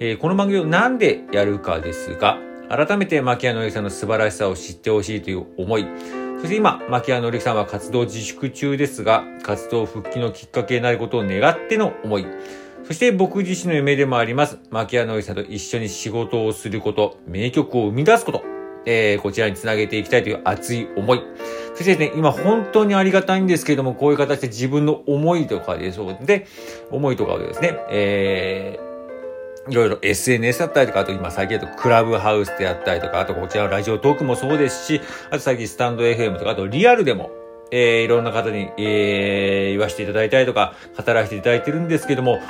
[0.00, 5.86] えーこの番組をなんでやるかですが、改めて牧原紀之さんの素晴らしさを知ってほしいという思い、
[6.40, 12.26] そして今、牧原紀之さんは活動自粛中ですが、活動復帰のきっかけになることを願っての思い、
[12.84, 18.42] そして僕自身の夢でもあります、牧原紀之さんと一緒に仕事をすること、名曲を生み出すこと、
[18.86, 21.22] えーこちらにつなげていきたいという熱い思い。
[21.74, 26.46] そしてですね、今本当にありがたいんですけれども、こういう形で自分の思いとかでそうで、
[26.90, 28.93] 思いとかをですね、えー
[29.68, 37.30] いろいろ SNS だったりとか、あと今最近だとクラブハウスであったりとか、あとこちらのラジオトークもそうですし、あと最近スタンド FM とか、あとリアルでも、
[37.70, 42.40] えーいろんな方に、えー言わせていただいたりとか、語らせていただいてるんですけども、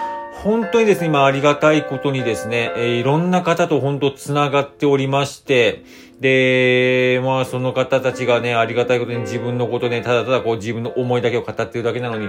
[0.43, 5.85] 本当にですね、今ありがたいことにですね、えーいろんな方と本当繋がっておりまして、
[6.21, 12.29] で、まあその方たちがね、ありがたいことに自分のことね、ただただこう自分の思いだけを語ってるだけなのに、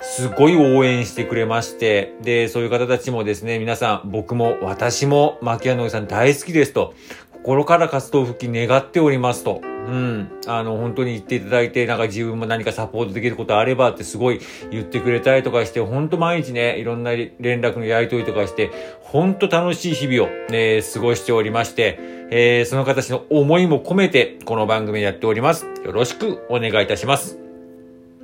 [0.00, 6.94] すごい応援してくれまして、で、そういう方たちもですね、皆さん、僕も私も牧野さん大好きですと、
[7.32, 9.73] 心から活動復帰願っておりますと。
[9.86, 10.40] うん。
[10.46, 14.40] あの、本当に言っていただいて、なんか自分も何かサポートできることあればってすごい
[14.70, 18.70] 言ってくれたりとかして、本当毎日ね、いろんな連絡のやりとりとかして、
[19.02, 21.98] 本当楽しい日々を、ね、過ごしておりまして、
[22.30, 25.66] えーその形の思いも込めて、この番組やっております。
[25.84, 27.38] よろしくお願いいたします。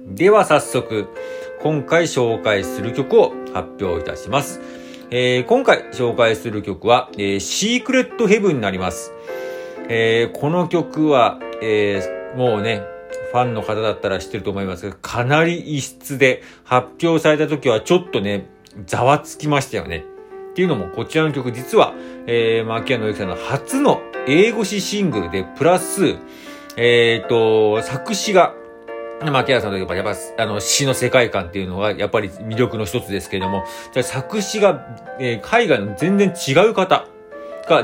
[0.07, 1.09] では早速、
[1.63, 4.61] 今回紹介する曲を発表いたします。
[5.11, 9.13] えー今回紹介する曲は、えーシークレットヘブンになります。
[9.89, 12.85] えーこの曲は、えーもうね、
[13.33, 18.47] ファンの方だったら知ってると思いますが、かなり異質で発表された時はちょっとね、
[18.87, 20.05] ざわつきましたよね。
[20.51, 21.95] っていうのも、こちらの曲実は、
[22.27, 26.17] えー、牧野由紀さんの初の英語詞シングルで、プラス、
[26.77, 28.55] えっ、と、作詞が、
[29.21, 37.07] 牧原さんといえば、やっぱ、あの、詩の世界観っていうのが、やっぱり魅力の一つですけれども、じゃ作詞が、えー海外の全然違う方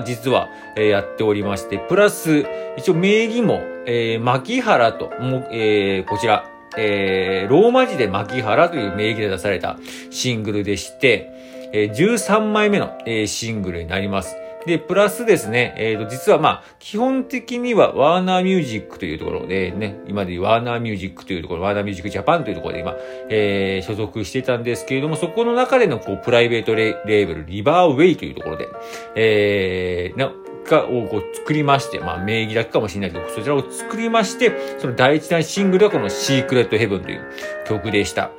[0.05, 2.45] 実は、えーやっておりまして、プラス、
[2.77, 6.45] 一応名義も、えー、牧原と、も、えーこちら、
[6.77, 9.79] えーローマ字で牧原という名義で出された
[10.11, 11.31] シングルでして、
[11.73, 14.37] えー13枚目の、えーシングルになります。
[14.67, 22.97] で、プラスですね、えーと、実はまあ、基本的にはワーナーミュージックというところでね、今でワーナーミュージックというところ、ワーナーミュージックジャパンというところで今、
[23.31, 28.69] えー所属してたんですけれども、そこの中でのこう、プライベートレレーベル、リバーウェイというところで、
[29.15, 30.33] えー、な、
[30.69, 37.25] が、をこう作りまして、まあ名義だけかもしれないけど、そちらを作りまして、その第一弾シングルはこのシークレットヘブンという
[37.67, 38.31] 曲でした。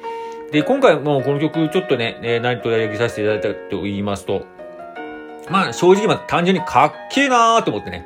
[0.51, 4.45] で、今回もうこの曲ちょっとね、えー何とやりさせていただいたと言いますと、
[5.49, 8.05] まあ正直まあ単純にかっけえなーと思ってね。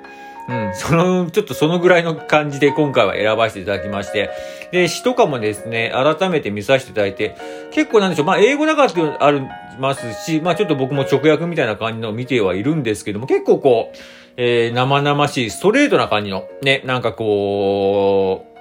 [0.49, 4.29] うん、その、ちょっとそのぐらいの感じで今回は選ばせていただきまして、
[4.71, 7.35] で、詩とかもですね、改めて見させていただいて、
[7.71, 9.41] 結構なんでしょう、まあ英語だからってあり
[9.79, 13.97] ますし、まあちょっと僕も直訳みたいな感じのを見てはいるんですけども、結構こう、
[14.35, 18.51] えー、生々しい、ストレートな感じの、ね、なんかこう、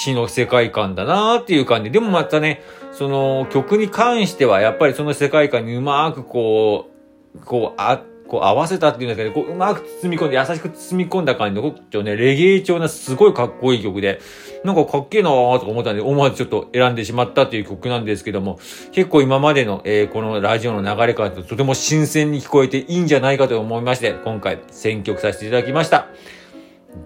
[0.00, 1.90] 詩の世界観だなーっていう感じ。
[1.90, 2.62] でもまたね、
[2.92, 6.97] その曲に関してはやっぱりその世界観にうまくこう、
[7.44, 14.20] こう、あ、こう合わせたっていうんですけど、こううまく包み込んで、優しく包み込んだ感じの、ちょっとね、レゲエ調なすごいかっこいい曲で、
[14.64, 18.58] なんかかっけえなーとか思ったんで、思わずちょっと選んでしまったという曲なんですけども、
[18.92, 26.08] 結構今までの、えーこのラジオの流れからととても新鮮に聞こえていいんじゃないかと思いまして、今回選曲させていただきました。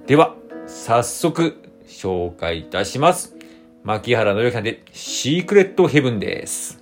[0.06, 0.34] では、
[0.66, 1.56] 早速、
[1.86, 3.36] 紹介いたします。
[3.84, 6.81] 牧原のりさんで、シークレットヘブンです。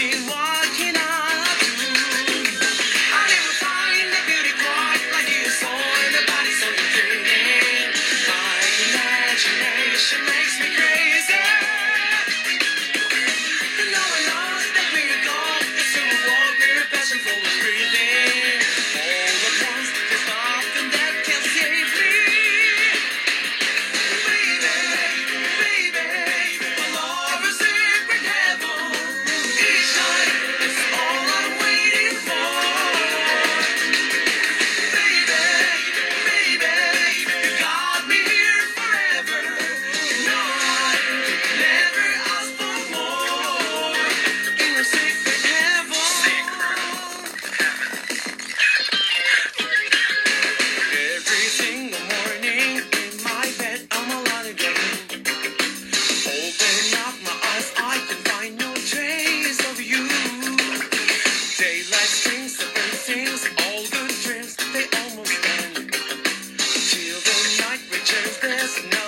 [68.11, 69.00] change this now.